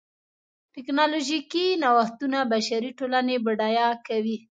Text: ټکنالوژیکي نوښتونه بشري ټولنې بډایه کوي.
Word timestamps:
ټکنالوژیکي 0.75 1.65
نوښتونه 1.81 2.39
بشري 2.51 2.91
ټولنې 2.99 3.35
بډایه 3.45 3.89
کوي. 4.07 4.37